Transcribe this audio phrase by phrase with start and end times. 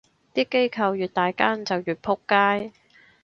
[0.33, 2.73] 啲機構越大間就越仆街